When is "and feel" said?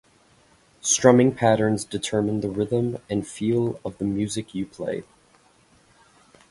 3.07-3.79